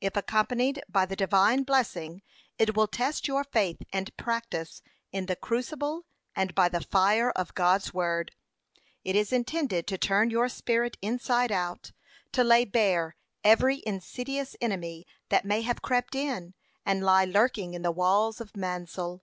[0.00, 2.22] If accompanied by the Divine blessing,
[2.58, 6.04] it will test your faith and practice in the crucible
[6.34, 8.34] and by the fire of God's word.
[9.04, 11.92] It is intended to turn your spirit inside out
[12.32, 13.14] to lay bare
[13.44, 16.54] every insidious enemy that may have crept in
[16.84, 19.22] and lie lurking in the walls of Mansoul.